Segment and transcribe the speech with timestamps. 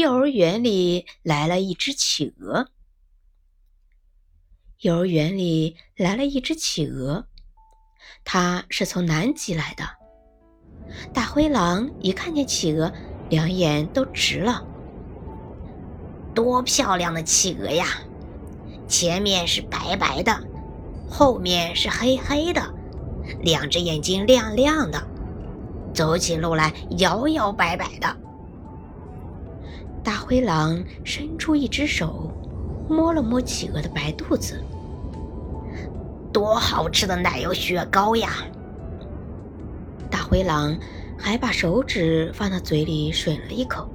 [0.00, 2.70] 幼儿园里来了一只企鹅。
[4.78, 7.26] 幼儿园里来了一只企鹅，
[8.24, 9.84] 它是从南极来的。
[11.12, 12.90] 大灰狼一看见企鹅，
[13.28, 14.66] 两眼都直了。
[16.34, 17.86] 多漂亮的企鹅呀！
[18.88, 20.42] 前面是白白的，
[21.10, 22.74] 后面是黑黑的，
[23.40, 25.06] 两只眼睛亮亮的，
[25.92, 28.16] 走起路来摇摇摆摆的。
[30.10, 32.32] 大灰狼伸出一只手，
[32.88, 34.60] 摸了摸企鹅的白肚子。
[36.32, 38.28] 多好吃的奶油雪糕呀！
[40.10, 40.76] 大灰狼
[41.16, 43.88] 还把手指放到嘴里吮了一口，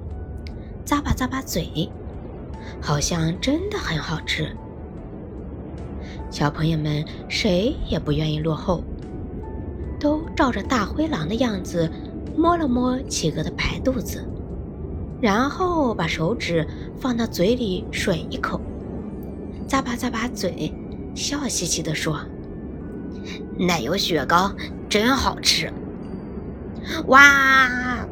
[0.85, 1.91] 咂巴咂巴嘴，
[2.81, 4.55] 好像真的很好吃。
[6.31, 8.81] 小朋友们谁也不愿意落后，
[9.99, 11.91] 都照着大灰狼的样子
[12.37, 14.25] 摸了摸企鹅的白肚子。
[15.21, 16.67] 然后把手指
[16.99, 18.61] 放到嘴里吮一口，
[19.67, 20.73] 咂巴咂巴嘴，
[21.15, 22.19] 笑嘻嘻地说
[23.57, 24.53] ：“奶油雪糕
[24.89, 25.71] 真好吃！”
[27.07, 28.05] 哇！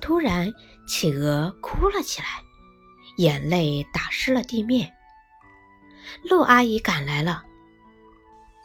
[0.00, 0.50] 突然，
[0.86, 2.26] 企鹅哭了起来，
[3.18, 4.90] 眼泪打湿了地面。
[6.22, 7.42] 鹿阿姨赶来了，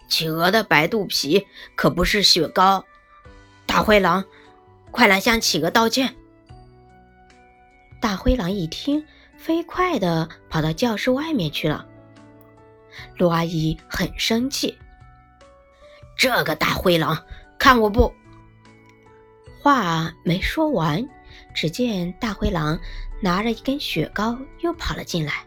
[0.08, 2.86] 企鹅的白肚皮可不是雪糕，
[3.66, 4.24] 大灰狼。
[4.94, 6.14] 快来向企鹅道歉！
[8.00, 9.04] 大灰狼一听，
[9.36, 11.84] 飞快地跑到教室外面去了。
[13.18, 14.78] 鹿阿姨很生气
[16.16, 17.18] ：“这个大灰狼，
[17.58, 18.14] 看我不！”
[19.60, 21.04] 话没说完，
[21.56, 22.80] 只见大灰狼
[23.20, 25.44] 拿着一根雪糕又跑了进来。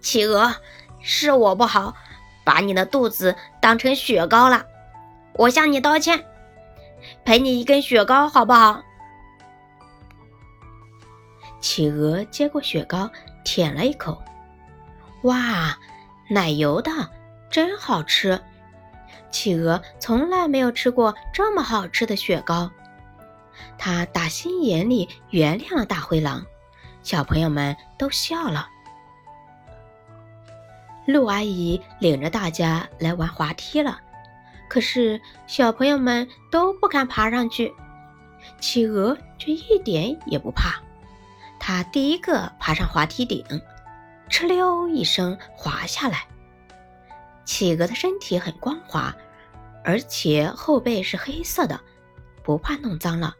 [0.00, 0.56] 企鹅，
[1.02, 1.94] 是我不好，
[2.44, 4.64] 把你的肚子当成雪糕了，
[5.34, 6.24] 我向你道歉。
[7.24, 8.82] 赔你一根雪糕，好不好？
[11.60, 13.10] 企鹅接过雪糕，
[13.44, 14.22] 舔了一口，
[15.22, 15.78] 哇，
[16.28, 16.90] 奶油的，
[17.50, 18.38] 真好吃！
[19.30, 22.70] 企鹅从来没有吃过这么好吃的雪糕，
[23.78, 26.44] 它打心眼里原谅了大灰狼。
[27.02, 28.68] 小朋友们都笑了。
[31.06, 33.98] 鹿阿姨领着大家来玩滑梯了。
[34.74, 37.72] 可是小朋友们都不敢爬上去，
[38.58, 40.82] 企鹅却一点也不怕。
[41.60, 43.44] 它第一个爬上滑梯顶，
[44.28, 46.26] 哧溜一声滑下来。
[47.44, 49.14] 企鹅的身体很光滑，
[49.84, 51.80] 而且后背是黑色的，
[52.42, 53.36] 不怕弄脏了。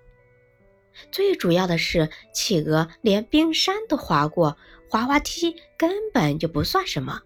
[1.10, 4.56] 最主要的是，企鹅连冰山都滑过，
[4.88, 7.22] 滑滑梯根本就不算什么。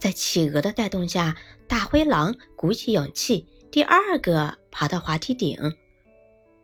[0.00, 1.36] 在企鹅的带动下，
[1.68, 5.56] 大灰狼鼓起勇气，第二个爬到滑梯顶，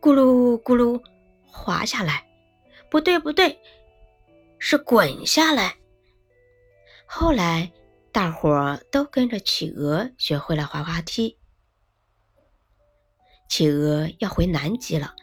[0.01, 1.01] 咕噜咕噜
[1.45, 2.27] 滑下来。
[2.91, 3.59] 不对，不对，
[4.59, 5.77] 是滚下来。
[7.05, 7.71] 后来，
[8.11, 11.37] 大伙儿都跟着企鹅学会了滑滑梯。
[13.51, 15.15] 企鹅要回南极了，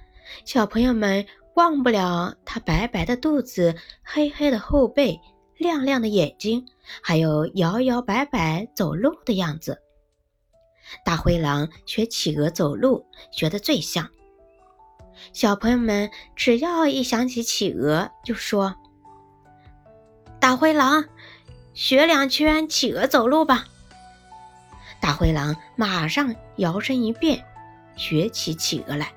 [0.46, 1.26] 小朋友们
[1.56, 5.20] 忘不了它白白的肚子，黑黑的后背。
[5.58, 6.66] 亮亮的眼睛，
[7.02, 9.82] 还有摇摇摆摆走路的样子。
[11.06, 14.10] 大灰狼学企鹅走路，学得最像。
[15.32, 18.76] 小朋友们只要一想起企鹅，就说
[20.42, 21.06] ：“大灰狼，
[21.74, 23.66] 学两圈企鹅走路吧。”
[25.00, 27.46] 大灰狼马上摇身一变，
[27.96, 29.14] 学起企鹅来。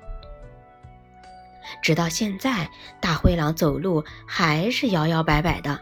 [1.81, 2.69] 直到现在，
[3.01, 5.79] 大灰狼走路还是摇摇摆摆的。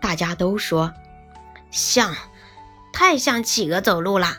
[0.00, 0.92] 大家都说
[1.70, 2.14] 像，
[2.92, 4.38] 太像企鹅走路啦。